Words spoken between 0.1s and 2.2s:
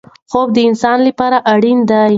خوب د انسان لپاره اړین دی.